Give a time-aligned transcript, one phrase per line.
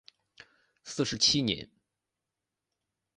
[0.83, 1.69] 四十七年。